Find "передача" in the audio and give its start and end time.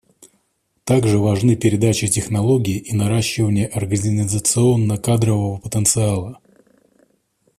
1.55-2.07